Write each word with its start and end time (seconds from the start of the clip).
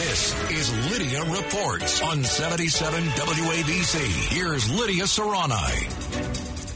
This 0.00 0.50
is 0.50 0.90
Lidia 0.90 1.22
Reports 1.24 2.00
on 2.00 2.24
77 2.24 3.04
WABC. 3.04 4.34
Here's 4.34 4.80
Lidia 4.80 5.04
Serrani. 5.04 5.90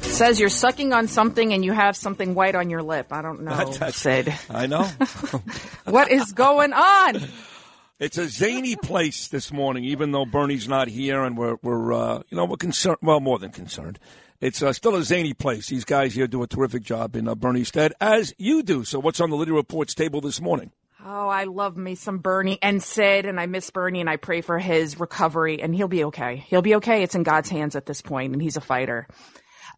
Says 0.05 0.39
you're 0.39 0.51
sucking 0.51 0.93
on 0.93 1.09
something 1.09 1.55
and 1.55 1.65
you 1.65 1.73
have 1.73 1.97
something 1.97 2.35
white 2.35 2.55
on 2.55 2.69
your 2.69 2.83
lip. 2.83 3.15
I 3.15 3.23
don't 3.23 3.41
know. 3.41 3.57
That's- 3.57 3.97
Sid. 3.97 4.35
I 4.51 4.67
know. 4.67 4.87
What 5.87 6.13
is 6.13 6.35
going 6.35 6.75
on? 6.75 7.23
it's 7.99 8.19
a 8.19 8.29
zany 8.29 8.77
place 8.77 9.29
this 9.29 9.51
morning, 9.51 9.85
even 9.85 10.13
though 10.13 10.27
Bernie's 10.27 10.69
not 10.69 10.89
here 10.89 11.23
and 11.25 11.39
we're, 11.39 11.57
we're 11.63 11.95
uh, 11.95 12.23
you 12.29 12.37
know, 12.37 12.45
we're 12.45 12.59
concerned. 12.59 12.99
Well, 13.01 13.21
more 13.21 13.39
than 13.39 13.53
concerned. 13.53 13.99
It's 14.43 14.63
uh, 14.63 14.75
still 14.75 14.97
a 14.97 15.03
zany 15.03 15.33
place. 15.33 15.69
These 15.69 15.87
guys 15.87 16.13
here 16.13 16.27
do 16.27 16.43
a 16.43 16.47
terrific 16.47 16.83
job 16.83 17.17
in 17.17 17.27
uh, 17.27 17.35
Bernie's 17.35 17.69
stead, 17.69 17.95
as 18.03 18.35
you 18.37 18.63
do. 18.63 18.85
So, 18.85 18.99
what's 18.99 19.19
on 19.19 19.31
the 19.31 19.37
Lidia 19.37 19.55
Reports 19.55 19.95
table 19.95 20.21
this 20.21 20.43
morning? 20.43 20.73
Oh, 21.07 21.29
I 21.29 21.45
love 21.45 21.77
me 21.77 21.97
some 21.97 22.17
Bernie 22.17 22.59
and 22.63 22.83
Sid, 22.83 23.27
and 23.27 23.39
I 23.39 23.45
miss 23.45 23.69
Bernie, 23.69 24.01
and 24.01 24.09
I 24.09 24.17
pray 24.17 24.41
for 24.41 24.59
his 24.59 24.99
recovery, 24.99 25.61
and 25.61 25.75
he'll 25.75 25.87
be 25.87 26.05
okay. 26.05 26.47
He'll 26.49 26.63
be 26.63 26.77
okay. 26.77 27.03
It's 27.03 27.15
in 27.15 27.25
God's 27.25 27.51
hands 27.51 27.77
at 27.77 27.85
this 27.85 28.01
point, 28.01 28.33
and 28.33 28.41
he's 28.41 28.57
a 28.57 28.63
fighter. 28.63 29.07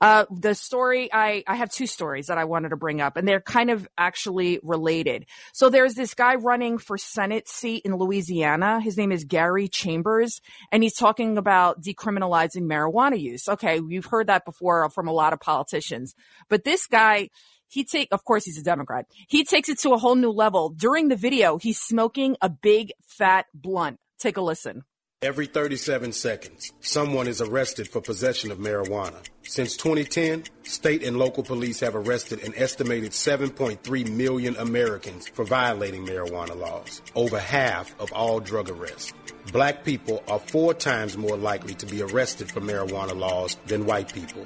Uh, 0.00 0.26
the 0.30 0.54
story, 0.54 1.10
I, 1.12 1.42
I 1.48 1.56
have 1.56 1.72
two 1.72 1.88
stories 1.88 2.26
that 2.26 2.38
I 2.38 2.44
wanted 2.44 2.68
to 2.68 2.76
bring 2.76 3.00
up, 3.00 3.16
and 3.16 3.26
they're 3.26 3.40
kind 3.40 3.70
of 3.70 3.88
actually 3.98 4.60
related. 4.62 5.26
So 5.52 5.68
there's 5.68 5.94
this 5.94 6.14
guy 6.14 6.36
running 6.36 6.78
for 6.78 6.96
Senate 6.96 7.48
seat 7.48 7.82
in 7.84 7.96
Louisiana. 7.96 8.80
His 8.80 8.96
name 8.96 9.10
is 9.10 9.24
Gary 9.24 9.66
Chambers, 9.66 10.40
and 10.70 10.84
he's 10.84 10.94
talking 10.94 11.38
about 11.38 11.82
decriminalizing 11.82 12.68
marijuana 12.68 13.20
use. 13.20 13.48
Okay, 13.48 13.80
we've 13.80 14.06
heard 14.06 14.28
that 14.28 14.44
before 14.44 14.88
from 14.90 15.08
a 15.08 15.12
lot 15.12 15.32
of 15.32 15.40
politicians, 15.40 16.14
but 16.48 16.62
this 16.62 16.86
guy, 16.86 17.30
he 17.68 17.84
take, 17.84 18.08
of 18.12 18.24
course, 18.24 18.44
he's 18.44 18.58
a 18.58 18.62
Democrat. 18.62 19.06
He 19.28 19.44
takes 19.44 19.68
it 19.68 19.78
to 19.80 19.90
a 19.90 19.98
whole 19.98 20.14
new 20.14 20.30
level. 20.30 20.70
During 20.70 21.08
the 21.08 21.16
video, 21.16 21.58
he's 21.58 21.78
smoking 21.78 22.36
a 22.40 22.48
big 22.48 22.92
fat 23.06 23.46
blunt. 23.54 23.98
Take 24.18 24.36
a 24.36 24.40
listen. 24.40 24.84
Every 25.22 25.46
37 25.46 26.12
seconds, 26.12 26.72
someone 26.80 27.26
is 27.26 27.40
arrested 27.40 27.88
for 27.88 28.02
possession 28.02 28.50
of 28.50 28.58
marijuana. 28.58 29.16
Since 29.44 29.78
2010, 29.78 30.44
state 30.62 31.02
and 31.02 31.18
local 31.18 31.42
police 31.42 31.80
have 31.80 31.96
arrested 31.96 32.44
an 32.44 32.52
estimated 32.54 33.12
7.3 33.12 34.10
million 34.10 34.56
Americans 34.56 35.26
for 35.26 35.46
violating 35.46 36.04
marijuana 36.04 36.54
laws, 36.54 37.00
over 37.14 37.38
half 37.38 37.98
of 37.98 38.12
all 38.12 38.40
drug 38.40 38.68
arrests. 38.68 39.14
Black 39.52 39.84
people 39.84 40.22
are 40.28 40.38
four 40.38 40.74
times 40.74 41.16
more 41.16 41.38
likely 41.38 41.74
to 41.76 41.86
be 41.86 42.02
arrested 42.02 42.50
for 42.50 42.60
marijuana 42.60 43.16
laws 43.16 43.56
than 43.66 43.86
white 43.86 44.12
people. 44.12 44.44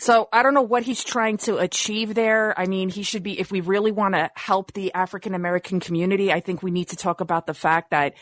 So 0.00 0.30
I 0.32 0.42
don't 0.42 0.54
know 0.54 0.62
what 0.62 0.82
he's 0.82 1.04
trying 1.04 1.36
to 1.38 1.58
achieve 1.58 2.14
there. 2.14 2.58
I 2.58 2.64
mean, 2.64 2.88
he 2.88 3.02
should 3.02 3.22
be, 3.22 3.38
if 3.38 3.52
we 3.52 3.60
really 3.60 3.92
want 3.92 4.14
to 4.14 4.30
help 4.34 4.72
the 4.72 4.94
African 4.94 5.34
American 5.34 5.78
community, 5.78 6.32
I 6.32 6.40
think 6.40 6.62
we 6.62 6.70
need 6.70 6.88
to 6.88 6.96
talk 6.96 7.20
about 7.20 7.46
the 7.46 7.52
fact 7.52 7.90
that 7.90 8.14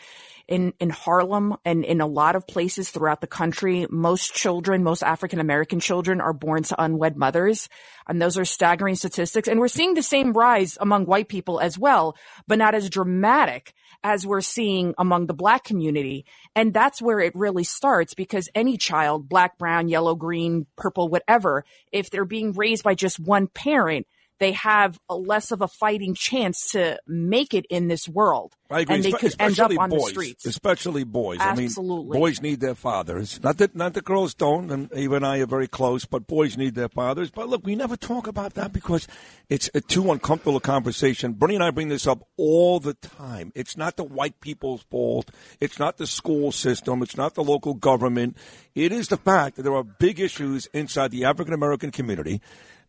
in, 0.49 0.73
in 0.79 0.89
Harlem 0.89 1.55
and 1.63 1.85
in 1.85 2.01
a 2.01 2.07
lot 2.07 2.35
of 2.35 2.47
places 2.47 2.89
throughout 2.89 3.21
the 3.21 3.27
country, 3.27 3.85
most 3.89 4.33
children, 4.33 4.83
most 4.83 5.03
African 5.03 5.39
American 5.39 5.79
children 5.79 6.19
are 6.19 6.33
born 6.33 6.63
to 6.63 6.83
unwed 6.83 7.15
mothers. 7.15 7.69
And 8.07 8.19
those 8.19 8.37
are 8.37 8.45
staggering 8.45 8.95
statistics. 8.95 9.47
And 9.47 9.59
we're 9.59 9.67
seeing 9.67 9.93
the 9.93 10.01
same 10.01 10.33
rise 10.33 10.75
among 10.81 11.05
white 11.05 11.29
people 11.29 11.59
as 11.59 11.77
well, 11.77 12.17
but 12.47 12.57
not 12.57 12.73
as 12.73 12.89
dramatic 12.89 13.73
as 14.03 14.25
we're 14.25 14.41
seeing 14.41 14.95
among 14.97 15.27
the 15.27 15.35
black 15.35 15.63
community. 15.63 16.25
And 16.55 16.73
that's 16.73 17.01
where 17.01 17.19
it 17.19 17.35
really 17.35 17.63
starts 17.63 18.15
because 18.15 18.49
any 18.55 18.77
child, 18.77 19.29
black, 19.29 19.59
brown, 19.59 19.87
yellow, 19.87 20.15
green, 20.15 20.65
purple, 20.75 21.09
whatever, 21.09 21.63
if 21.91 22.09
they're 22.09 22.25
being 22.25 22.53
raised 22.53 22.83
by 22.83 22.95
just 22.95 23.19
one 23.19 23.45
parent, 23.47 24.07
they 24.39 24.53
have 24.53 24.99
a 25.09 25.15
less 25.15 25.51
of 25.51 25.61
a 25.61 25.67
fighting 25.67 26.15
chance 26.15 26.71
to 26.71 26.97
make 27.07 27.53
it 27.53 27.65
in 27.69 27.87
this 27.87 28.07
world. 28.07 28.53
I 28.71 28.81
agree. 28.81 28.95
And 28.95 29.03
they 29.03 29.11
Espe- 29.11 29.19
could 29.19 29.35
end 29.39 29.59
up 29.59 29.71
especially 29.71 29.77
on 29.77 29.89
boys. 29.89 30.01
the 30.03 30.09
streets. 30.09 30.45
Especially 30.45 31.03
boys. 31.03 31.39
I 31.39 31.49
Absolutely. 31.49 32.11
mean, 32.11 32.19
boys 32.21 32.41
need 32.41 32.59
their 32.59 32.75
fathers. 32.75 33.41
Not 33.43 33.57
that 33.57 33.75
not 33.75 33.93
that 33.95 34.05
girls 34.05 34.33
don't, 34.33 34.71
and 34.71 34.91
Eva 34.93 35.15
and 35.15 35.25
I 35.25 35.39
are 35.39 35.45
very 35.47 35.67
close, 35.67 36.05
but 36.05 36.27
boys 36.27 36.55
need 36.57 36.75
their 36.75 36.89
fathers. 36.89 37.31
But 37.31 37.49
look, 37.49 37.65
we 37.65 37.75
never 37.75 37.97
talk 37.97 38.27
about 38.27 38.53
that 38.53 38.71
because 38.71 39.07
it's 39.49 39.69
a 39.73 39.81
too 39.81 40.11
uncomfortable 40.11 40.57
a 40.57 40.61
conversation. 40.61 41.33
Bernie 41.33 41.55
and 41.55 41.63
I 41.63 41.71
bring 41.71 41.89
this 41.89 42.07
up 42.07 42.27
all 42.37 42.79
the 42.79 42.93
time. 42.93 43.51
It's 43.55 43.75
not 43.75 43.95
the 43.97 44.03
white 44.03 44.39
people's 44.39 44.83
fault. 44.83 45.31
It's 45.59 45.79
not 45.79 45.97
the 45.97 46.07
school 46.07 46.51
system. 46.51 47.01
It's 47.01 47.17
not 47.17 47.33
the 47.35 47.43
local 47.43 47.73
government. 47.73 48.37
It 48.75 48.91
is 48.91 49.07
the 49.07 49.17
fact 49.17 49.55
that 49.55 49.63
there 49.63 49.75
are 49.75 49.83
big 49.83 50.19
issues 50.19 50.67
inside 50.67 51.11
the 51.11 51.25
African 51.25 51.53
American 51.53 51.91
community 51.91 52.41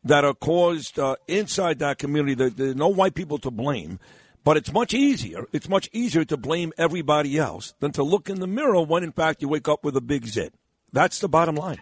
that 0.05 0.25
are 0.25 0.35
caused 0.35 0.99
uh, 0.99 1.17
inside 1.29 1.79
that 1.81 1.99
community. 1.99 2.35
There, 2.35 2.51
there 2.51 2.71
are 2.71 2.75
no 2.75 2.89
white 2.89 3.15
people 3.15 3.39
to 3.39 3.51
blame. 3.51 3.99
But 4.43 4.57
it's 4.57 4.73
much 4.73 4.95
easier. 4.95 5.45
It's 5.53 5.69
much 5.69 5.91
easier 5.93 6.25
to 6.25 6.37
blame 6.37 6.73
everybody 6.79 7.37
else 7.37 7.75
than 7.81 7.93
to 7.93 8.03
look 8.03 8.31
in 8.31 8.41
the 8.41 8.47
mirror 8.47 8.81
when, 8.83 9.05
in 9.05 9.13
fact, 9.13 9.43
you 9.43 9.49
wake 9.49 9.69
up 9.69 9.85
with 9.85 9.97
a 9.97 10.01
big 10.01 10.27
zit. 10.27 10.55
That's 10.93 11.19
the 11.19 11.29
bottom 11.29 11.57
line. 11.57 11.79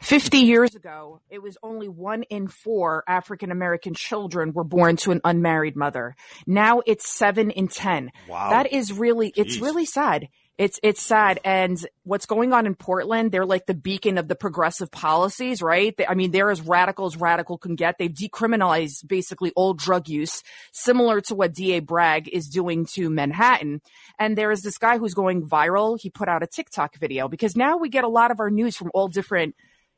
50 0.00 0.38
years 0.38 0.74
ago, 0.74 1.20
it 1.28 1.42
was 1.42 1.56
only 1.62 1.88
one 1.88 2.22
in 2.24 2.46
four 2.46 3.04
African 3.08 3.50
American 3.50 3.94
children 3.94 4.52
were 4.52 4.64
born 4.64 4.96
to 4.98 5.10
an 5.10 5.20
unmarried 5.24 5.76
mother. 5.76 6.14
Now 6.46 6.82
it's 6.86 7.08
seven 7.08 7.50
in 7.50 7.68
10. 7.68 8.10
Wow. 8.28 8.50
That 8.50 8.72
is 8.72 8.92
really, 8.92 9.32
it's 9.34 9.56
Jeez. 9.56 9.62
really 9.62 9.86
sad. 9.86 10.28
It's, 10.58 10.78
it's 10.82 11.02
sad. 11.02 11.40
And 11.44 11.78
what's 12.04 12.26
going 12.26 12.52
on 12.52 12.66
in 12.66 12.74
Portland, 12.74 13.32
they're 13.32 13.46
like 13.46 13.66
the 13.66 13.74
beacon 13.74 14.18
of 14.18 14.28
the 14.28 14.34
progressive 14.34 14.90
policies, 14.90 15.62
right? 15.62 15.96
They, 15.96 16.06
I 16.06 16.14
mean, 16.14 16.30
they're 16.30 16.50
as 16.50 16.60
radical 16.60 17.06
as 17.06 17.16
radical 17.16 17.56
can 17.56 17.74
get. 17.74 17.96
They've 17.98 18.12
decriminalized 18.12 19.08
basically 19.08 19.52
all 19.56 19.72
drug 19.72 20.08
use, 20.08 20.42
similar 20.72 21.20
to 21.22 21.34
what 21.34 21.54
DA 21.54 21.80
Bragg 21.80 22.28
is 22.28 22.48
doing 22.48 22.86
to 22.92 23.08
Manhattan. 23.08 23.80
And 24.18 24.36
there 24.36 24.50
is 24.50 24.62
this 24.62 24.78
guy 24.78 24.98
who's 24.98 25.14
going 25.14 25.48
viral. 25.48 25.98
He 25.98 26.10
put 26.10 26.28
out 26.28 26.42
a 26.42 26.46
TikTok 26.46 26.96
video 26.96 27.28
because 27.28 27.56
now 27.56 27.78
we 27.78 27.88
get 27.88 28.04
a 28.04 28.08
lot 28.08 28.30
of 28.30 28.38
our 28.38 28.50
news 28.50 28.76
from 28.76 28.90
all 28.92 29.08
different 29.08 29.54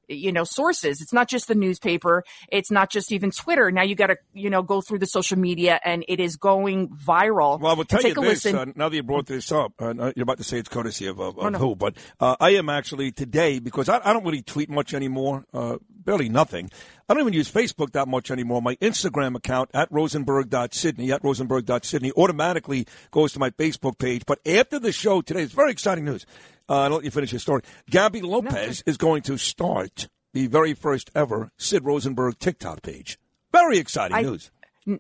you 0.09 0.32
know 0.32 0.44
sources 0.44 1.00
it's 1.00 1.12
not 1.12 1.28
just 1.28 1.48
the 1.48 1.54
newspaper 1.54 2.25
it's 2.48 2.70
not 2.70 2.91
just 2.91 3.12
even 3.12 3.31
twitter 3.31 3.70
now 3.70 3.82
you 3.82 3.94
got 3.94 4.09
to 4.09 4.16
you 4.32 4.50
know 4.50 4.62
go 4.62 4.81
through 4.81 4.98
the 4.98 5.06
social 5.06 5.38
media 5.38 5.81
and 5.84 6.04
it 6.09 6.20
is 6.20 6.37
going 6.37 6.88
viral 6.88 7.59
Well, 7.60 7.72
I 7.72 7.75
will 7.75 7.84
tell 7.84 8.03
you 8.03 8.10
a 8.12 8.14
this. 8.14 8.44
listen 8.44 8.56
Uh, 8.56 8.64
now 8.76 8.88
that 8.88 8.97
you 8.97 9.03
brought 9.03 9.26
this 9.26 9.50
up, 9.53 9.72
uh, 9.81 9.94
uh, 9.98 10.12
you're 10.16 10.22
about 10.25 10.38
to 10.38 10.44
say 10.44 10.59
it's 10.59 10.69
courtesy 10.69 11.06
of, 11.06 11.19
of, 11.20 11.38
of 11.38 11.44
Oh, 11.44 11.48
no. 11.48 11.59
who, 11.59 11.75
but 11.76 11.97
uh, 12.20 12.37
I 12.41 12.50
am 12.50 12.69
actually 12.69 13.12
today 13.12 13.59
because 13.59 13.88
I, 13.88 14.00
I 14.04 14.12
don't 14.12 14.25
really 14.25 14.43
tweet 14.43 14.70
much 14.70 14.94
anymore, 14.94 15.44
uh, 15.53 15.76
barely 15.91 16.28
nothing. 16.28 16.70
I 17.09 17.14
don't 17.14 17.22
even 17.22 17.32
use 17.32 17.50
Facebook 17.50 17.93
that 17.93 18.09
much 18.09 18.31
anymore. 18.31 18.62
My 18.62 18.76
Instagram 18.76 19.37
account 19.37 19.70
at 19.75 19.91
rosenberg.sydney 19.91 21.12
at 21.12 21.22
rosenberg.sydney 21.22 22.12
automatically 22.12 22.87
goes 23.10 23.32
to 23.34 23.38
my 23.38 23.50
Facebook 23.50 23.98
page. 23.98 24.22
But 24.26 24.41
after 24.47 24.78
the 24.78 24.93
show 24.93 25.20
today, 25.20 25.43
it's 25.43 25.53
very 25.53 25.70
exciting 25.70 26.04
news. 26.04 26.25
Uh, 26.69 26.80
I'll 26.82 26.91
let 26.91 27.04
you 27.04 27.10
finish 27.10 27.32
your 27.32 27.38
story. 27.41 27.62
Gabby 27.91 28.22
Lopez 28.22 28.82
is 28.86 28.97
going 28.97 29.22
to 29.22 29.36
start 29.36 30.08
the 30.32 30.47
very 30.47 30.75
first 30.75 31.10
ever 31.14 31.50
Sid 31.58 31.84
Rosenberg 31.84 32.38
TikTok 32.38 32.82
page. 32.82 33.19
Very 33.52 33.78
exciting 33.78 34.16
I- 34.16 34.22
news. 34.22 34.50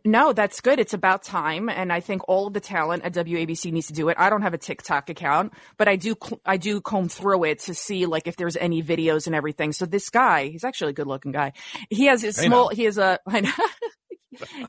No, 0.02 0.32
that's 0.32 0.62
good. 0.62 0.78
It's 0.80 0.94
about 0.94 1.22
time, 1.24 1.68
and 1.68 1.92
I 1.92 2.00
think 2.00 2.26
all 2.26 2.46
of 2.46 2.54
the 2.54 2.60
talent 2.60 3.02
at 3.04 3.12
WABC 3.12 3.70
needs 3.70 3.88
to 3.88 3.92
do 3.92 4.08
it. 4.08 4.16
I 4.18 4.30
don't 4.30 4.40
have 4.40 4.54
a 4.54 4.58
TikTok 4.58 5.10
account, 5.10 5.52
but 5.76 5.88
I 5.88 5.96
do. 5.96 6.14
I 6.46 6.56
do 6.56 6.80
comb 6.80 7.10
through 7.10 7.44
it 7.44 7.58
to 7.64 7.74
see 7.74 8.06
like 8.06 8.26
if 8.26 8.36
there's 8.36 8.56
any 8.56 8.82
videos 8.82 9.26
and 9.26 9.36
everything. 9.36 9.72
So 9.74 9.84
this 9.84 10.08
guy, 10.08 10.46
he's 10.48 10.64
actually 10.64 10.90
a 10.90 10.94
good-looking 10.94 11.32
guy. 11.32 11.52
He 11.90 12.06
has 12.06 12.22
his 12.22 12.38
Hey, 12.38 12.46
small. 12.46 12.70
now. 12.70 12.74
He 12.74 12.84
has 12.84 12.96
a. 12.96 13.20
I 13.26 13.40
know. 13.40 13.50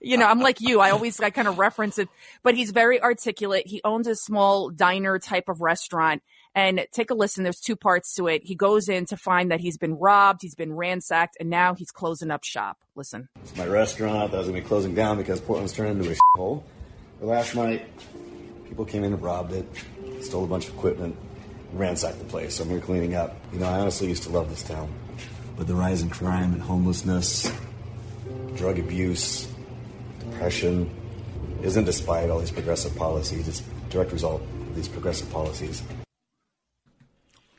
you 0.01 0.17
know, 0.17 0.25
I'm 0.25 0.41
like 0.41 0.59
you. 0.59 0.81
I 0.81 0.91
always 0.91 1.17
I 1.21 1.29
kind 1.29 1.47
of 1.47 1.57
reference 1.59 1.97
it, 1.97 2.09
but 2.43 2.55
he's 2.55 2.71
very 2.71 3.01
articulate. 3.01 3.67
He 3.67 3.79
owns 3.85 4.07
a 4.07 4.15
small 4.17 4.69
diner 4.69 5.17
type 5.17 5.47
of 5.47 5.61
restaurant. 5.61 6.23
And 6.55 6.87
take 6.93 7.11
a 7.11 7.13
listen. 7.13 7.43
There's 7.43 7.59
two 7.59 7.75
parts 7.75 8.15
to 8.15 8.27
it. 8.27 8.43
He 8.45 8.55
goes 8.55 8.87
in 8.87 9.05
to 9.07 9.17
find 9.17 9.51
that 9.51 9.59
he's 9.59 9.77
been 9.77 9.95
robbed, 9.95 10.41
he's 10.41 10.55
been 10.55 10.73
ransacked, 10.73 11.35
and 11.39 11.49
now 11.49 11.73
he's 11.73 11.91
closing 11.91 12.31
up 12.31 12.45
shop. 12.45 12.77
Listen. 12.95 13.27
It's 13.43 13.55
my 13.57 13.67
restaurant 13.67 14.31
that 14.31 14.37
was 14.37 14.47
gonna 14.47 14.61
be 14.61 14.65
closing 14.65 14.95
down 14.95 15.17
because 15.17 15.41
Portland's 15.41 15.73
turned 15.73 15.99
into 15.99 16.13
a 16.13 16.15
hole. 16.37 16.63
But 17.19 17.27
last 17.27 17.55
night, 17.55 17.85
people 18.69 18.85
came 18.85 19.03
in 19.03 19.11
and 19.11 19.21
robbed 19.21 19.51
it, 19.51 19.67
stole 20.21 20.45
a 20.45 20.47
bunch 20.47 20.69
of 20.69 20.75
equipment, 20.75 21.17
ransacked 21.73 22.19
the 22.19 22.25
place. 22.25 22.55
So 22.55 22.63
I'm 22.63 22.69
here 22.69 22.79
cleaning 22.79 23.15
up. 23.15 23.35
You 23.51 23.59
know, 23.59 23.67
I 23.67 23.79
honestly 23.79 24.07
used 24.07 24.23
to 24.23 24.29
love 24.29 24.49
this 24.49 24.63
town, 24.63 24.93
but 25.57 25.67
the 25.67 25.75
rise 25.75 26.03
in 26.03 26.09
crime 26.09 26.53
and 26.53 26.61
homelessness, 26.61 27.51
drug 28.55 28.79
abuse, 28.79 29.47
depression, 30.19 30.89
isn't 31.63 31.83
despite 31.83 32.29
all 32.29 32.39
these 32.39 32.51
progressive 32.51 32.95
policies. 32.95 33.45
It's 33.49 33.59
a 33.59 33.89
direct 33.89 34.13
result 34.13 34.41
of 34.41 34.75
these 34.75 34.87
progressive 34.87 35.29
policies. 35.31 35.83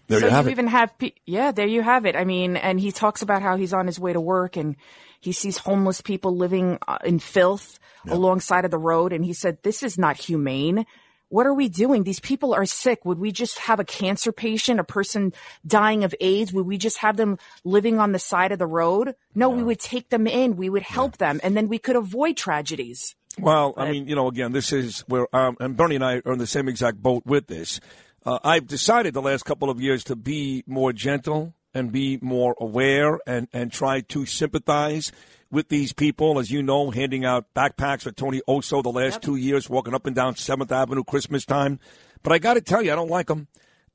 There 0.08 0.20
so 0.20 0.26
you 0.26 0.32
have 0.32 0.44
you 0.46 0.50
even 0.52 0.68
have, 0.68 0.96
pe- 0.98 1.12
yeah, 1.24 1.52
there 1.52 1.66
you 1.66 1.82
have 1.82 2.06
it. 2.06 2.16
I 2.16 2.24
mean, 2.24 2.56
and 2.56 2.78
he 2.78 2.92
talks 2.92 3.22
about 3.22 3.42
how 3.42 3.56
he's 3.56 3.72
on 3.72 3.86
his 3.86 3.98
way 3.98 4.12
to 4.12 4.20
work 4.20 4.56
and 4.56 4.76
he 5.20 5.32
sees 5.32 5.58
homeless 5.58 6.00
people 6.00 6.36
living 6.36 6.78
uh, 6.86 6.98
in 7.04 7.18
filth 7.18 7.78
alongside 8.08 8.64
of 8.64 8.70
the 8.70 8.78
road. 8.78 9.12
And 9.12 9.24
he 9.24 9.32
said, 9.32 9.62
this 9.62 9.82
is 9.82 9.98
not 9.98 10.16
humane. 10.16 10.86
What 11.28 11.46
are 11.46 11.54
we 11.54 11.68
doing? 11.68 12.04
These 12.04 12.20
people 12.20 12.54
are 12.54 12.66
sick. 12.66 13.04
Would 13.04 13.18
we 13.18 13.32
just 13.32 13.58
have 13.58 13.80
a 13.80 13.84
cancer 13.84 14.30
patient, 14.30 14.78
a 14.78 14.84
person 14.84 15.32
dying 15.66 16.04
of 16.04 16.14
AIDS? 16.20 16.52
Would 16.52 16.66
we 16.66 16.78
just 16.78 16.98
have 16.98 17.16
them 17.16 17.38
living 17.64 17.98
on 17.98 18.12
the 18.12 18.20
side 18.20 18.52
of 18.52 18.60
the 18.60 18.66
road? 18.66 19.16
No, 19.34 19.48
we 19.48 19.64
would 19.64 19.80
take 19.80 20.10
them 20.10 20.28
in. 20.28 20.56
We 20.56 20.70
would 20.70 20.84
help 20.84 21.16
them 21.16 21.40
and 21.42 21.56
then 21.56 21.68
we 21.68 21.78
could 21.78 21.96
avoid 21.96 22.36
tragedies. 22.36 23.16
Well, 23.38 23.74
I 23.76 23.90
mean, 23.90 24.08
you 24.08 24.14
know, 24.14 24.28
again, 24.28 24.52
this 24.52 24.72
is 24.72 25.00
where, 25.08 25.26
um, 25.34 25.56
and 25.60 25.76
Bernie 25.76 25.96
and 25.96 26.04
I 26.04 26.22
are 26.24 26.32
in 26.32 26.38
the 26.38 26.46
same 26.46 26.68
exact 26.68 27.02
boat 27.02 27.26
with 27.26 27.48
this. 27.48 27.80
Uh, 28.26 28.40
I've 28.43 28.67
decided 28.67 29.14
the 29.14 29.23
last 29.23 29.44
couple 29.44 29.70
of 29.70 29.81
years 29.81 30.02
to 30.05 30.17
be 30.17 30.64
more 30.67 30.93
gentle 30.93 31.55
and 31.73 31.93
be 31.93 32.19
more 32.20 32.56
aware 32.61 33.20
and, 33.25 33.46
and 33.52 33.70
try 33.70 34.00
to 34.00 34.26
sympathize 34.26 35.12
with 35.49 35.69
these 35.69 35.93
people. 35.93 36.40
As 36.40 36.50
you 36.50 36.61
know, 36.61 36.90
handing 36.90 37.25
out 37.25 37.46
backpacks 37.55 38.02
for 38.02 38.11
Tony 38.11 38.43
Oso 38.49 38.82
the 38.82 38.90
last 38.90 39.23
two 39.23 39.37
years, 39.37 39.70
walking 39.70 39.94
up 39.94 40.06
and 40.06 40.17
down 40.17 40.34
7th 40.34 40.73
Avenue 40.73 41.05
Christmas 41.05 41.44
time. 41.44 41.78
But 42.25 42.32
I 42.32 42.38
got 42.38 42.55
to 42.55 42.61
tell 42.61 42.82
you, 42.82 42.93
I 42.93 42.96
don't 42.96 43.11
like 43.11 43.28
them. 43.28 43.46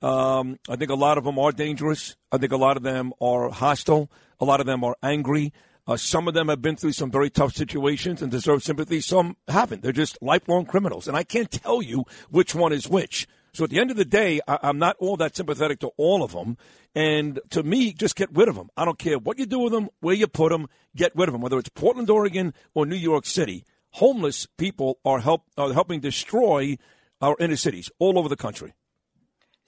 Um, 0.02 0.60
I 0.70 0.78
think 0.78 0.92
a 0.92 0.96
lot 0.96 1.18
of 1.18 1.26
them 1.26 1.38
are 1.38 1.52
dangerous. 1.52 2.16
I 2.32 2.38
think 2.38 2.54
a 2.54 2.58
lot 2.58 2.78
of 2.78 2.84
them 2.84 3.12
are 3.20 3.50
hostile. 3.50 4.10
A 4.40 4.46
lot 4.46 4.62
of 4.62 4.66
them 4.66 4.86
are 4.86 4.96
angry. 5.04 5.52
Uh, 5.86 5.98
some 5.98 6.30
of 6.30 6.34
them 6.34 6.48
have 6.48 6.62
been 6.62 6.78
through 6.78 6.94
some 6.94 7.12
very 7.12 7.30
tough 7.30 7.54
situations 7.54 8.22
and 8.22 8.32
deserve 8.32 8.64
sympathy. 8.64 9.02
Some 9.02 9.36
haven't. 9.50 9.82
They're 9.84 9.92
just 9.92 10.18
lifelong 10.22 10.68
criminals. 10.68 11.10
And 11.10 11.18
I 11.18 11.24
can't 11.24 11.52
tell 11.52 11.82
you 11.82 12.06
which 12.30 12.56
one 12.56 12.72
is 12.72 12.88
which. 12.88 13.28
So 13.54 13.66
at 13.66 13.70
the 13.70 13.80
end 13.80 13.92
of 13.92 13.98
the 13.98 14.06
day, 14.06 14.40
I, 14.48 14.60
I'm 14.64 14.78
not 14.80 14.96
all 15.00 15.18
that 15.18 15.36
sympathetic 15.36 15.80
to 15.82 15.92
all 15.98 16.24
of 16.24 16.32
them. 16.32 16.58
And 16.96 17.40
to 17.52 17.64
me, 17.64 17.94
just 17.94 18.16
get 18.16 18.30
rid 18.36 18.48
of 18.48 18.56
them. 18.56 18.70
I 18.78 18.86
don't 18.86 19.00
care 19.00 19.18
what 19.18 19.40
you 19.40 19.46
do 19.46 19.60
with 19.60 19.74
them, 19.74 19.90
where 20.00 20.16
you 20.16 20.28
put 20.28 20.52
them, 20.52 20.68
get 20.96 21.12
rid 21.16 21.28
of 21.30 21.34
them, 21.34 21.42
whether 21.42 21.58
it's 21.60 21.70
Portland, 21.70 22.10
Oregon, 22.10 22.54
or 22.74 22.86
New 22.86 22.96
York 22.96 23.26
City. 23.26 23.64
Homeless 23.92 24.46
people 24.58 25.00
are, 25.04 25.20
help, 25.20 25.44
are 25.58 25.74
helping 25.74 26.00
destroy 26.00 26.78
our 27.20 27.36
inner 27.40 27.58
cities 27.58 27.92
all 28.00 28.18
over 28.18 28.30
the 28.30 28.38
country. 28.38 28.74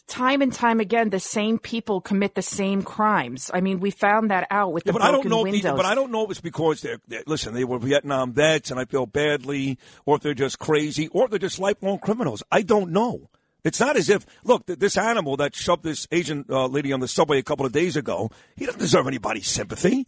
Time 0.06 0.42
and 0.42 0.52
time 0.52 0.82
again, 0.82 1.10
the 1.12 1.20
same 1.20 1.58
people 1.58 2.02
commit 2.02 2.36
the 2.36 2.42
same 2.42 2.84
crimes. 2.84 3.50
I 3.54 3.62
mean, 3.62 3.80
we 3.80 3.90
found 3.90 4.32
that 4.32 4.48
out 4.52 4.74
with 4.74 4.84
Yeah, 4.86 4.92
the 4.92 5.00
but 5.00 5.06
I 5.08 5.12
don't 5.12 5.28
know. 5.30 5.40
If 5.40 5.44
windows. 5.46 5.62
these, 5.64 5.72
but 5.72 5.86
I 5.86 5.96
don't 5.96 6.12
know 6.12 6.26
if 6.26 6.32
it's 6.32 6.42
because 6.42 6.82
they're, 6.82 7.00
they're 7.08 7.24
listen. 7.26 7.54
They 7.54 7.64
were 7.64 7.80
Vietnam 7.80 8.34
vets, 8.34 8.70
and 8.70 8.80
I 8.80 8.86
feel 8.86 9.06
badly, 9.06 9.78
or 10.06 10.18
if 10.18 10.22
they're 10.22 10.34
just 10.34 10.60
crazy, 10.60 11.08
or 11.08 11.26
if 11.26 11.30
they're 11.30 11.40
just 11.40 11.58
lifelong 11.58 12.00
criminals. 12.00 12.44
I 12.52 12.64
don't 12.64 12.92
know. 12.92 13.30
It's 13.64 13.80
not 13.80 13.96
as 13.96 14.10
if 14.10 14.26
look 14.44 14.66
th- 14.66 14.80
this 14.80 14.98
animal 14.98 15.38
that 15.38 15.56
shoved 15.56 15.84
this 15.84 16.08
Asian 16.12 16.46
uh, 16.50 16.68
lady 16.68 16.92
on 16.92 17.00
the 17.00 17.08
subway 17.08 17.40
a 17.40 17.44
couple 17.44 17.66
of 17.66 17.72
days 17.72 17.96
ago. 17.96 18.30
He 18.56 18.66
doesn't 18.66 18.80
deserve 18.80 19.08
anybody's 19.08 19.48
sympathy. 19.48 20.06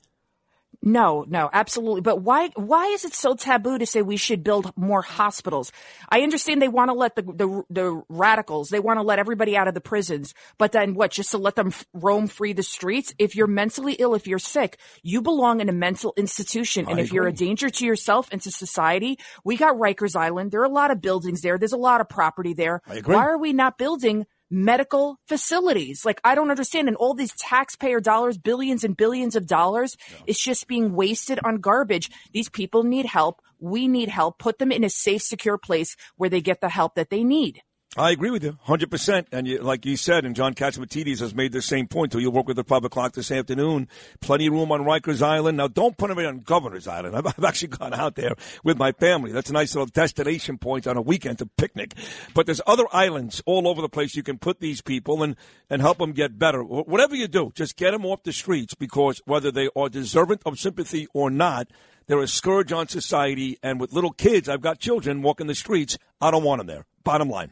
No, 0.88 1.26
no, 1.28 1.50
absolutely. 1.52 2.02
But 2.02 2.22
why, 2.22 2.50
why 2.56 2.86
is 2.90 3.06
it 3.06 3.14
so 3.16 3.34
taboo 3.34 3.80
to 3.80 3.88
say 3.88 4.04
we 4.04 4.18
should 4.18 4.44
build 4.44 4.72
more 4.78 5.02
hospitals? 5.02 5.72
I 6.10 6.22
understand 6.22 6.62
they 6.62 6.68
want 6.68 6.90
to 6.90 6.94
let 6.94 7.16
the, 7.16 7.24
the, 7.24 7.64
the 7.72 8.04
radicals, 8.08 8.70
they 8.70 8.80
want 8.80 9.00
to 9.00 9.04
let 9.04 9.18
everybody 9.18 9.58
out 9.58 9.68
of 9.68 9.74
the 9.74 9.82
prisons, 9.82 10.36
but 10.60 10.72
then 10.72 10.94
what, 10.94 11.10
just 11.10 11.32
to 11.32 11.40
let 11.40 11.56
them 11.56 11.68
f- 11.70 11.88
roam 11.92 12.28
free 12.28 12.54
the 12.54 12.62
streets? 12.62 13.16
If 13.18 13.36
you're 13.36 13.48
mentally 13.48 13.94
ill, 13.94 14.14
if 14.14 14.28
you're 14.28 14.38
sick, 14.38 14.78
you 15.02 15.24
belong 15.24 15.60
in 15.60 15.70
a 15.70 15.74
mental 15.74 16.14
institution. 16.18 16.86
And 16.88 17.00
I 17.00 17.02
if 17.02 17.12
you're 17.12 17.28
a 17.28 17.34
danger 17.34 17.72
to 17.72 17.86
yourself 17.86 18.30
and 18.32 18.40
to 18.44 18.52
society, 18.52 19.18
we 19.44 19.58
got 19.58 19.78
Rikers 19.78 20.16
Island. 20.16 20.52
There 20.52 20.62
are 20.62 20.66
a 20.66 20.70
lot 20.70 20.92
of 20.92 21.02
buildings 21.02 21.42
there. 21.42 21.58
There's 21.58 21.74
a 21.74 21.78
lot 21.78 22.00
of 22.00 22.10
property 22.10 22.54
there. 22.54 22.84
I 22.88 22.98
agree. 22.98 23.16
Why 23.16 23.26
are 23.26 23.40
we 23.40 23.54
not 23.54 23.80
building 23.80 24.28
medical 24.50 25.18
facilities. 25.28 26.06
Like, 26.06 26.22
I 26.24 26.36
don't 26.36 26.52
understand. 26.52 26.88
And 26.88 26.98
all 26.98 27.14
these 27.14 27.34
taxpayer 27.38 28.00
dollars, 28.00 28.38
billions 28.38 28.84
and 28.84 28.96
billions 28.96 29.36
of 29.36 29.48
dollars, 29.48 29.96
is 30.28 30.40
just 30.40 30.68
being 30.68 30.94
wasted 30.94 31.40
on 31.44 31.58
garbage. 31.58 32.10
These 32.32 32.50
people 32.50 32.84
need 32.84 33.06
help. 33.06 33.42
We 33.60 33.88
need 33.88 34.10
help. 34.10 34.38
Put 34.38 34.60
them 34.60 34.72
in 34.72 34.84
a 34.84 34.90
safe, 34.90 35.22
secure 35.22 35.58
place 35.58 35.96
where 36.18 36.30
they 36.30 36.42
get 36.42 36.62
the 36.62 36.70
help 36.70 36.96
that 36.96 37.10
they 37.10 37.24
need. 37.24 37.62
I 37.98 38.12
agree 38.12 38.30
with 38.30 38.44
you, 38.44 38.58
hundred 38.64 38.92
percent. 38.92 39.30
And 39.32 39.48
you, 39.48 39.60
like 39.60 39.86
you 39.86 39.96
said, 39.96 40.26
and 40.26 40.36
John 40.36 40.54
Catsimatidis 40.54 41.22
has 41.22 41.34
made 41.34 41.54
the 41.54 41.62
same 41.62 41.88
point. 41.88 42.12
So 42.12 42.20
you'll 42.20 42.34
work 42.34 42.46
with 42.46 42.58
the 42.58 42.64
5 42.66 42.84
o'clock 42.84 43.14
this 43.14 43.32
afternoon. 43.32 43.88
Plenty 44.20 44.48
of 44.48 44.54
room 44.54 44.70
on 44.74 44.82
Rikers 44.82 45.22
Island. 45.22 45.58
Now, 45.58 45.70
don't 45.70 45.98
put 45.98 46.10
them 46.10 46.20
on 46.20 46.40
Governor's 46.42 46.90
Island. 46.90 47.16
I've, 47.18 47.26
I've 47.26 47.44
actually 47.46 47.70
gone 47.70 47.94
out 47.94 48.16
there 48.16 48.36
with 48.66 48.78
my 48.78 48.92
family. 48.92 49.32
That's 49.32 49.50
a 49.50 49.54
nice 49.54 49.74
little 49.76 49.86
destination 49.86 50.58
point 50.58 50.88
on 50.88 50.98
a 50.98 51.02
weekend 51.02 51.38
to 51.38 51.46
picnic. 51.46 51.94
But 52.34 52.48
there's 52.48 52.60
other 52.68 52.86
islands 52.92 53.42
all 53.46 53.66
over 53.66 53.82
the 53.82 53.88
place 53.88 54.16
you 54.16 54.24
can 54.24 54.40
put 54.40 54.60
these 54.60 54.82
people 54.82 55.24
and 55.24 55.38
and 55.70 55.82
help 55.82 56.00
them 56.00 56.12
get 56.12 56.38
better. 56.38 56.64
Whatever 56.64 57.16
you 57.16 57.30
do, 57.30 57.54
just 57.56 57.78
get 57.78 57.92
them 57.92 58.06
off 58.06 58.24
the 58.24 58.34
streets 58.34 58.74
because 58.74 59.22
whether 59.26 59.52
they 59.52 59.70
are 59.74 59.88
deserving 59.88 60.40
of 60.46 60.60
sympathy 60.60 61.08
or 61.14 61.30
not. 61.30 61.68
They're 62.08 62.20
a 62.20 62.28
scourge 62.28 62.72
on 62.72 62.88
society, 62.88 63.58
and 63.64 63.80
with 63.80 63.92
little 63.92 64.12
kids, 64.12 64.48
I've 64.48 64.62
got 64.62 64.78
children 64.78 65.24
walking 65.24 65.48
the 65.48 65.56
streets. 65.56 65.98
I 66.22 66.30
don't 66.30 66.44
want 66.44 66.60
them 66.60 66.68
there. 66.68 66.86
Bottom 67.04 67.30
line. 67.30 67.52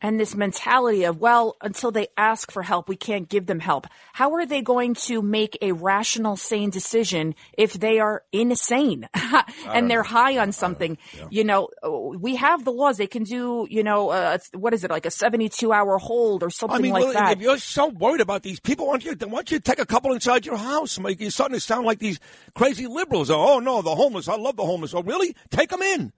And 0.00 0.18
this 0.18 0.34
mentality 0.34 1.04
of, 1.04 1.18
well, 1.18 1.56
until 1.60 1.90
they 1.90 2.08
ask 2.16 2.50
for 2.50 2.62
help, 2.62 2.88
we 2.88 2.96
can't 2.96 3.28
give 3.28 3.46
them 3.46 3.60
help. 3.60 3.86
How 4.12 4.34
are 4.34 4.46
they 4.46 4.62
going 4.62 4.94
to 4.94 5.22
make 5.22 5.58
a 5.60 5.72
rational, 5.72 6.36
sane 6.36 6.70
decision 6.70 7.34
if 7.56 7.72
they 7.74 7.98
are 7.98 8.22
insane 8.32 9.08
and 9.66 9.90
they're 9.90 10.02
high 10.02 10.38
on 10.38 10.52
something? 10.52 10.98
You 11.30 11.44
know, 11.44 11.68
we 12.16 12.36
have 12.36 12.64
the 12.64 12.72
laws. 12.72 12.98
They 12.98 13.06
can 13.06 13.24
do, 13.24 13.66
you 13.70 13.82
know, 13.82 14.10
uh, 14.10 14.38
what 14.54 14.72
is 14.74 14.84
it, 14.84 14.90
like 14.90 15.06
a 15.06 15.10
72 15.10 15.72
hour 15.72 15.98
hold 15.98 16.42
or 16.42 16.50
something 16.50 16.78
I 16.78 16.80
mean, 16.80 16.92
like 16.92 17.04
well, 17.04 17.12
that. 17.14 17.32
if 17.32 17.40
you're 17.40 17.58
so 17.58 17.88
worried 17.88 18.20
about 18.20 18.42
these 18.42 18.60
people, 18.60 18.86
why 18.86 18.98
don't 18.98 19.04
you, 19.04 19.26
why 19.26 19.36
don't 19.36 19.50
you 19.50 19.60
take 19.60 19.78
a 19.78 19.86
couple 19.86 20.12
inside 20.12 20.46
your 20.46 20.56
house? 20.56 20.98
You're 20.98 21.30
starting 21.30 21.56
to 21.56 21.60
sound 21.60 21.86
like 21.86 21.98
these 21.98 22.20
crazy 22.54 22.86
liberals. 22.86 23.30
Oh, 23.30 23.58
no, 23.58 23.82
the 23.82 23.94
homeless. 23.94 24.28
I 24.28 24.36
love 24.36 24.56
the 24.56 24.64
homeless. 24.64 24.94
Oh, 24.94 25.02
really? 25.02 25.34
Take 25.50 25.70
them 25.70 25.82
in. 25.82 26.12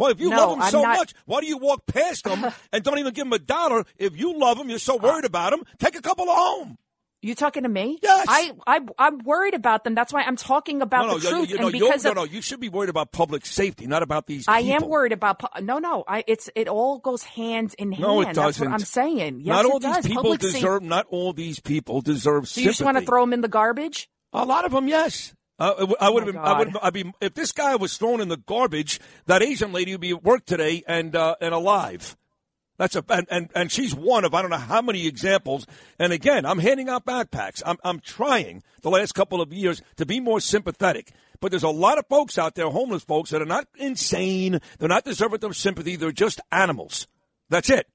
Well, 0.00 0.10
if 0.10 0.18
you 0.20 0.30
No, 0.30 0.36
love 0.38 0.50
them 0.50 0.62
I'm 0.62 0.70
so 0.70 0.80
not- 0.82 0.96
much, 0.96 1.14
why 1.26 1.40
do 1.42 1.46
you 1.46 1.58
walk 1.58 1.84
past 1.86 2.24
them 2.24 2.46
and 2.72 2.82
don't 2.82 2.98
even 2.98 3.12
give 3.12 3.26
them 3.26 3.34
a 3.34 3.38
dollar? 3.38 3.84
If 3.98 4.18
you 4.18 4.38
love 4.38 4.56
them, 4.56 4.70
you're 4.70 4.78
so 4.78 4.94
uh, 4.94 5.02
worried 5.02 5.26
about 5.26 5.50
them, 5.50 5.62
take 5.78 5.94
a 5.94 6.00
couple 6.00 6.24
of 6.30 6.34
home. 6.36 6.78
You 7.22 7.34
talking 7.34 7.64
to 7.64 7.68
me? 7.68 7.98
Yes. 8.02 8.24
I, 8.26 8.52
I, 8.66 8.80
I'm 8.98 9.18
worried 9.18 9.52
about 9.52 9.84
them. 9.84 9.94
That's 9.94 10.10
why 10.10 10.22
I'm 10.22 10.36
talking 10.36 10.80
about 10.80 11.02
no, 11.02 11.12
no, 11.12 11.18
the 11.18 11.28
truth. 11.28 11.50
you, 11.50 11.56
and 11.58 11.64
you're- 11.74 11.78
because 11.90 12.02
no, 12.04 12.12
of, 12.12 12.16
no, 12.16 12.24
you 12.24 12.40
should 12.40 12.60
be 12.60 12.70
worried 12.70 12.88
about 12.88 13.12
public 13.12 13.44
safety, 13.44 13.86
not 13.86 14.02
about 14.02 14.26
these 14.26 14.46
I 14.48 14.62
people. 14.62 14.84
am 14.84 14.88
worried 14.88 15.12
about. 15.12 15.38
pu- 15.40 15.62
No, 15.62 15.78
no. 15.78 16.02
I 16.08 16.24
it's 16.26 16.48
it 16.54 16.66
all 16.66 16.98
goes 16.98 17.22
hand 17.22 17.74
in 17.76 17.92
hand. 17.92 18.00
No, 18.02 18.22
it 18.22 18.24
That's 18.24 18.36
doesn't. 18.36 18.70
what 18.70 18.72
I'm 18.72 18.86
saying. 18.86 19.40
Yes, 19.40 19.52
not 19.54 19.64
all 19.66 19.76
it 19.76 19.82
does. 19.82 19.96
these 19.96 20.06
people 20.06 20.22
Public 20.22 20.40
deserve. 20.40 20.82
Not 20.82 21.04
all 21.10 21.34
these 21.34 21.60
people 21.60 22.00
deserve. 22.00 22.48
So 22.48 22.62
you 22.62 22.68
just 22.68 22.80
want 22.80 22.96
to 22.96 23.04
throw 23.04 23.22
them 23.22 23.34
in 23.34 23.42
the 23.42 23.48
garbage? 23.48 24.08
A 24.32 24.46
lot 24.46 24.64
of 24.64 24.72
them, 24.72 24.88
yes. 24.88 25.34
Uh, 25.60 25.86
I 26.00 26.08
would 26.08 26.26
have 26.26 26.34
my 26.34 26.40
been. 26.42 26.52
I 26.54 26.58
would. 26.58 26.72
God. 26.72 26.80
I 26.82 26.90
mean, 26.90 27.12
if 27.20 27.34
this 27.34 27.52
guy 27.52 27.76
was 27.76 27.96
thrown 27.98 28.20
in 28.20 28.28
the 28.28 28.38
garbage, 28.38 28.98
that 29.26 29.42
Asian 29.42 29.72
lady 29.72 29.92
would 29.92 30.00
be 30.00 30.10
at 30.10 30.24
work 30.24 30.46
today 30.46 30.82
and 30.88 31.14
uh, 31.14 31.36
and 31.40 31.52
alive. 31.54 32.16
That's 32.78 32.96
a 32.96 33.04
and, 33.10 33.26
and 33.30 33.50
and 33.54 33.70
she's 33.70 33.94
one 33.94 34.24
of 34.24 34.32
I 34.32 34.40
don't 34.40 34.50
know 34.50 34.56
how 34.56 34.80
many 34.80 35.06
examples. 35.06 35.66
And 35.98 36.14
again, 36.14 36.46
I'm 36.46 36.58
handing 36.58 36.88
out 36.88 37.04
backpacks. 37.04 37.62
I'm 37.66 37.76
I'm 37.84 38.00
trying 38.00 38.62
the 38.80 38.88
last 38.90 39.12
couple 39.14 39.42
of 39.42 39.52
years 39.52 39.82
to 39.96 40.06
be 40.06 40.18
more 40.18 40.40
sympathetic. 40.40 41.12
But 41.40 41.50
there's 41.52 41.62
a 41.62 41.68
lot 41.68 41.98
of 41.98 42.06
folks 42.08 42.38
out 42.38 42.54
there, 42.54 42.68
homeless 42.70 43.02
folks, 43.02 43.30
that 43.30 43.42
are 43.42 43.46
not 43.46 43.66
insane. 43.76 44.60
They're 44.78 44.88
not 44.88 45.04
deserving 45.04 45.44
of 45.44 45.56
sympathy. 45.56 45.96
They're 45.96 46.10
just 46.12 46.40
animals. 46.50 47.06
That's 47.50 47.68
it. 47.68 47.86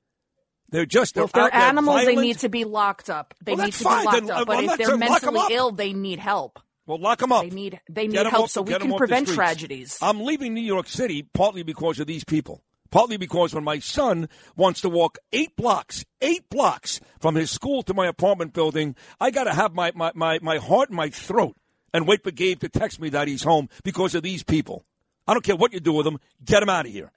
They're 0.70 0.86
just. 0.86 1.16
Well, 1.16 1.26
if 1.26 1.32
they're 1.32 1.50
they're 1.50 1.54
animals, 1.62 2.06
they 2.06 2.16
need 2.16 2.40
to 2.40 2.50
be 2.50 2.64
locked 2.64 3.10
up. 3.10 3.34
They 3.44 3.56
Well, 3.56 3.66
need 3.66 3.74
to 3.74 3.84
fine. 3.84 4.02
be 4.02 4.06
locked 4.06 4.18
Then, 4.28 4.32
uh, 4.32 4.40
up. 4.42 4.48
But 4.48 4.58
well, 4.58 4.70
if 4.70 4.78
they're 4.78 4.88
say 5.00 5.08
lock 5.08 5.24
'em 5.24 5.34
mentally 5.34 5.56
ill, 5.56 5.72
they 5.72 5.94
need 5.94 6.20
help. 6.20 6.60
Well, 6.86 7.00
lock 7.00 7.20
them 7.20 7.32
up. 7.32 7.44
They 7.44 7.50
need 7.50 7.80
they 7.90 8.08
need 8.08 8.28
help 8.28 8.50
so 8.50 8.62
we 8.62 8.74
can 8.76 8.94
prevent 8.96 9.28
tragedies. 9.28 9.98
I'm 10.02 10.22
leaving 10.22 10.54
New 10.54 10.62
York 10.62 10.88
City 10.88 11.24
partly 11.34 11.64
because 11.64 12.00
of 12.00 12.08
these 12.08 12.24
people. 12.24 12.64
Partly 12.92 13.18
because 13.18 13.54
when 13.54 13.64
my 13.64 13.80
son 13.80 14.30
wants 14.56 14.82
to 14.82 14.90
walk 14.90 15.18
eight 15.34 15.56
blocks, 15.56 16.06
eight 16.22 16.48
blocks 16.50 17.02
from 17.20 17.36
his 17.36 17.52
school 17.52 17.84
to 17.84 17.94
my 17.94 18.08
apartment 18.08 18.54
building, 18.54 18.96
I 19.20 19.32
got 19.32 19.46
to 19.46 19.54
have 19.54 19.74
my, 19.74 19.92
my, 19.96 20.12
my, 20.16 20.40
my 20.42 20.60
heart 20.60 20.92
in 20.92 20.96
my 20.96 21.10
throat 21.10 21.58
and 21.94 22.08
wait 22.08 22.24
for 22.24 22.32
Gabe 22.32 22.60
to 22.60 22.70
text 22.70 23.02
me 23.02 23.10
that 23.10 23.28
he's 23.28 23.44
home 23.44 23.70
because 23.84 24.16
of 24.16 24.24
these 24.24 24.44
people. 24.44 24.86
I 25.28 25.34
don't 25.34 25.44
care 25.44 25.56
what 25.56 25.74
you 25.74 25.80
do 25.80 25.94
with 25.94 26.06
them. 26.06 26.20
Get 26.44 26.60
them 26.60 26.70
out 26.70 26.86
of 26.86 26.92
here. 26.92 27.12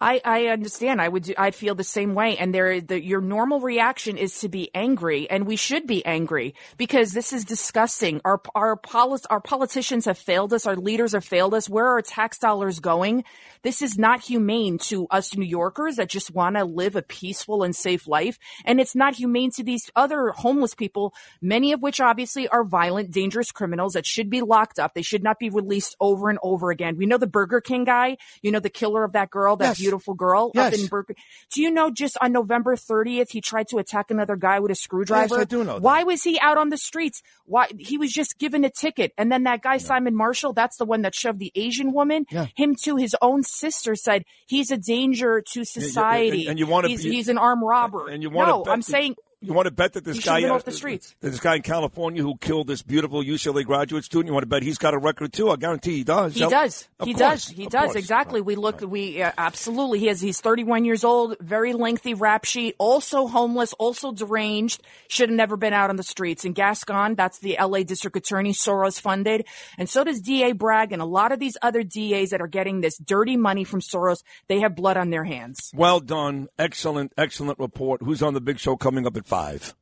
I, 0.00 0.20
I 0.24 0.46
understand. 0.46 1.02
I 1.02 1.08
would. 1.08 1.24
Do, 1.24 1.34
I'd 1.36 1.54
feel 1.54 1.74
the 1.74 1.84
same 1.84 2.14
way. 2.14 2.36
And 2.38 2.54
there, 2.54 2.80
the, 2.80 3.02
your 3.02 3.20
normal 3.20 3.60
reaction 3.60 4.16
is 4.16 4.40
to 4.40 4.48
be 4.48 4.70
angry, 4.74 5.28
and 5.28 5.46
we 5.46 5.56
should 5.56 5.86
be 5.86 6.04
angry 6.06 6.54
because 6.78 7.12
this 7.12 7.32
is 7.32 7.44
disgusting. 7.44 8.20
Our 8.24 8.40
our 8.54 8.76
poli- 8.76 9.20
our 9.28 9.40
politicians 9.40 10.06
have 10.06 10.16
failed 10.16 10.54
us. 10.54 10.66
Our 10.66 10.76
leaders 10.76 11.12
have 11.12 11.24
failed 11.24 11.52
us. 11.52 11.68
Where 11.68 11.84
are 11.84 11.94
our 11.94 12.02
tax 12.02 12.38
dollars 12.38 12.80
going? 12.80 13.24
This 13.62 13.82
is 13.82 13.98
not 13.98 14.22
humane 14.22 14.78
to 14.78 15.06
us 15.10 15.36
New 15.36 15.44
Yorkers 15.44 15.96
that 15.96 16.08
just 16.08 16.34
want 16.34 16.56
to 16.56 16.64
live 16.64 16.96
a 16.96 17.02
peaceful 17.02 17.62
and 17.62 17.76
safe 17.76 18.08
life, 18.08 18.38
and 18.64 18.80
it's 18.80 18.94
not 18.94 19.16
humane 19.16 19.50
to 19.52 19.62
these 19.62 19.90
other 19.94 20.30
homeless 20.30 20.74
people, 20.74 21.14
many 21.42 21.72
of 21.72 21.82
which 21.82 22.00
obviously 22.00 22.48
are 22.48 22.64
violent, 22.64 23.10
dangerous 23.10 23.52
criminals 23.52 23.92
that 23.92 24.06
should 24.06 24.30
be 24.30 24.40
locked 24.40 24.78
up. 24.78 24.94
They 24.94 25.02
should 25.02 25.22
not 25.22 25.38
be 25.38 25.50
released 25.50 25.94
over 26.00 26.30
and 26.30 26.38
over 26.42 26.70
again. 26.70 26.96
We 26.96 27.04
know 27.04 27.18
the 27.18 27.26
Burger 27.26 27.60
King 27.60 27.84
guy. 27.84 28.16
You 28.40 28.50
know 28.50 28.60
the 28.60 28.70
killer 28.70 29.04
of 29.04 29.12
that 29.12 29.28
girl. 29.30 29.56
That 29.56 29.78
Yes. 29.78 29.89
Beautiful 29.90 30.14
girl 30.14 30.50
Yes. 30.54 30.72
up 30.74 30.78
in 30.80 30.86
Berkeley. 30.86 31.16
Do 31.54 31.62
you 31.62 31.70
know 31.70 31.90
just 31.90 32.16
on 32.20 32.32
November 32.32 32.76
30th, 32.76 33.30
he 33.30 33.40
tried 33.40 33.68
to 33.68 33.78
attack 33.78 34.10
another 34.10 34.36
guy 34.36 34.60
with 34.60 34.70
a 34.70 34.74
screwdriver? 34.74 35.34
Yes, 35.34 35.40
I 35.42 35.44
do 35.44 35.64
know 35.64 35.74
that. 35.74 35.82
Why 35.82 36.02
was 36.04 36.22
he 36.22 36.38
out 36.40 36.56
on 36.58 36.70
the 36.70 36.76
streets? 36.78 37.22
Why 37.46 37.68
he 37.78 37.98
was 37.98 38.12
just 38.12 38.38
given 38.38 38.64
a 38.64 38.70
ticket. 38.70 39.12
And 39.18 39.30
then 39.30 39.44
that 39.44 39.62
guy, 39.62 39.78
Simon 39.78 40.14
Martial, 40.16 40.52
that's 40.52 40.76
the 40.76 40.84
one 40.84 41.02
that 41.02 41.14
shoved 41.14 41.38
the 41.38 41.52
Asian 41.54 41.92
woman. 41.92 42.26
Yeah. 42.30 42.46
Him 42.56 42.74
to 42.84 42.96
his 42.96 43.14
own 43.20 43.42
sister 43.42 43.94
said 43.96 44.24
he's 44.46 44.70
a 44.70 44.76
danger 44.76 45.42
to 45.52 45.64
society. 45.64 46.46
and 46.46 46.58
you 46.58 46.66
wanna 46.66 46.88
he's, 46.88 47.02
be- 47.02 47.10
he's 47.10 47.28
an 47.28 47.38
armed 47.38 47.62
robber. 47.64 48.08
And 48.08 48.22
you 48.22 48.30
want 48.30 48.48
to 48.48 48.52
no, 48.52 48.64
bet 48.64 48.72
I'm 48.72 48.82
saying 48.82 49.16
you 49.40 49.52
want 49.52 49.66
to 49.66 49.70
bet 49.70 49.94
that 49.94 50.04
this 50.04 50.18
He 50.18 50.22
guy 50.22 50.40
been 50.42 50.50
off 50.50 50.64
the 50.64 50.72
streets. 50.72 51.14
this 51.20 51.40
guy 51.40 51.56
in 51.56 51.62
California 51.62 52.22
who 52.22 52.36
killed 52.36 52.66
this 52.66 52.82
beautiful 52.82 53.22
UCLA 53.22 53.64
graduate 53.64 54.04
student. 54.04 54.26
You 54.28 54.34
want 54.34 54.42
to 54.42 54.48
bet 54.48 54.62
he's 54.62 54.78
got 54.78 54.92
a 54.92 54.98
record 54.98 55.32
too? 55.32 55.50
I 55.50 55.56
guarantee 55.56 55.96
he 55.96 56.04
does. 56.04 56.34
He 56.34 56.40
does. 56.40 56.88
Of 56.98 57.06
he 57.06 57.14
course, 57.14 57.20
does. 57.20 57.48
He 57.48 57.64
of 57.64 57.72
does. 57.72 57.84
course. 57.84 57.96
Exactly. 57.96 58.40
We 58.40 58.56
look. 58.56 58.80
We 58.82 59.22
uh, 59.22 59.32
absolutely. 59.38 59.98
He 60.00 60.06
has. 60.06 60.20
He's 60.20 60.40
31 60.40 60.84
years 60.84 61.04
old. 61.04 61.36
Very 61.40 61.72
lengthy 61.72 62.14
rap 62.14 62.44
sheet. 62.44 62.74
Also 62.78 63.26
homeless. 63.26 63.72
Also 63.74 64.12
deranged. 64.12 64.82
Should 65.08 65.30
have 65.30 65.36
never 65.36 65.56
been 65.56 65.72
out 65.72 65.90
on 65.90 65.96
the 65.96 66.02
streets. 66.02 66.44
And 66.44 66.54
Gascon, 66.54 67.14
that's 67.14 67.38
the 67.38 67.56
L.A. 67.56 67.82
District 67.84 68.16
Attorney, 68.16 68.52
Soros 68.52 69.00
funded, 69.00 69.46
and 69.78 69.88
so 69.88 70.04
does 70.04 70.20
D.A. 70.20 70.52
Bragg 70.52 70.92
and 70.92 71.00
a 71.00 71.06
lot 71.06 71.32
of 71.32 71.38
these 71.38 71.56
other 71.62 71.82
DAs 71.82 72.30
that 72.30 72.40
are 72.40 72.46
getting 72.46 72.80
this 72.80 72.98
dirty 72.98 73.36
money 73.36 73.64
from 73.64 73.80
Soros. 73.80 74.22
They 74.48 74.60
have 74.60 74.76
blood 74.76 74.96
on 74.96 75.10
their 75.10 75.24
hands. 75.24 75.70
Well 75.74 76.00
done. 76.00 76.48
Excellent, 76.58 77.12
excellent 77.16 77.58
report. 77.58 78.02
Who's 78.02 78.22
on 78.22 78.34
the 78.34 78.40
big 78.40 78.58
show 78.58 78.76
coming 78.76 79.06
up 79.06 79.16
at 79.16 79.26
five? 79.30 79.74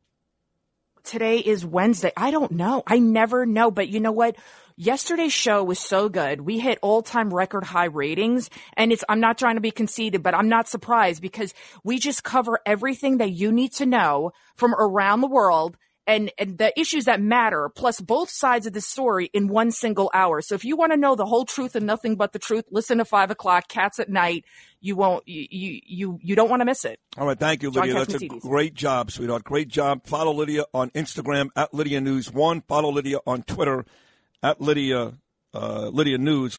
Today 1.04 1.38
is 1.38 1.64
Wednesday. 1.64 2.12
I 2.14 2.30
don't 2.30 2.52
know. 2.52 2.82
I 2.86 2.98
never 2.98 3.46
know. 3.46 3.70
But 3.70 3.88
you 3.88 3.98
know 3.98 4.12
what? 4.12 4.36
Yesterday's 4.76 5.32
show 5.32 5.64
was 5.64 5.78
so 5.78 6.10
good. 6.10 6.42
We 6.42 6.58
hit 6.58 6.78
all 6.82 7.00
time 7.00 7.32
record 7.32 7.64
high 7.64 7.86
ratings. 7.86 8.50
And 8.76 8.92
it's, 8.92 9.04
I'm 9.08 9.20
not 9.20 9.38
trying 9.38 9.54
to 9.54 9.62
be 9.62 9.70
conceited, 9.70 10.22
but 10.22 10.34
I'm 10.34 10.50
not 10.50 10.68
surprised 10.68 11.22
because 11.22 11.54
we 11.82 11.98
just 11.98 12.22
cover 12.22 12.60
everything 12.66 13.18
that 13.18 13.32
you 13.32 13.50
need 13.50 13.72
to 13.76 13.86
know 13.86 14.32
from 14.54 14.74
around 14.74 15.22
the 15.22 15.28
world. 15.28 15.78
And, 16.08 16.32
and 16.38 16.56
the 16.56 16.72
issues 16.80 17.04
that 17.04 17.20
matter, 17.20 17.68
plus 17.68 18.00
both 18.00 18.30
sides 18.30 18.66
of 18.66 18.72
the 18.72 18.80
story 18.80 19.30
in 19.34 19.46
one 19.46 19.70
single 19.70 20.10
hour. 20.14 20.40
So 20.40 20.54
if 20.54 20.64
you 20.64 20.74
want 20.74 20.92
to 20.92 20.96
know 20.96 21.14
the 21.14 21.26
whole 21.26 21.44
truth 21.44 21.76
and 21.76 21.86
nothing 21.86 22.16
but 22.16 22.32
the 22.32 22.38
truth, 22.38 22.64
listen 22.70 22.96
to 22.96 23.04
five 23.04 23.30
o'clock, 23.30 23.68
cats 23.68 23.98
at 23.98 24.08
night. 24.08 24.46
You 24.80 24.96
won't, 24.96 25.28
you, 25.28 25.46
you, 25.50 26.18
you, 26.22 26.34
don't 26.34 26.48
want 26.48 26.60
to 26.60 26.64
miss 26.64 26.86
it. 26.86 26.98
All 27.18 27.26
right, 27.26 27.38
thank 27.38 27.62
you, 27.62 27.70
Lidia. 27.70 27.92
That's 27.92 28.22
a 28.22 28.26
great 28.26 28.72
job, 28.72 29.10
sweetheart. 29.10 29.44
Great 29.44 29.68
job. 29.68 30.06
Follow 30.06 30.32
Lidia 30.32 30.64
on 30.72 30.90
Instagram 30.90 31.50
at 31.54 31.74
Lidia 31.74 32.00
News 32.00 32.32
One. 32.32 32.62
Follow 32.62 32.90
Lidia 32.90 33.18
on 33.26 33.42
Twitter 33.42 33.84
at 34.42 34.60
Lidia 34.62 35.12
uh, 35.54 35.90
Lidia 35.92 36.18
News. 36.18 36.54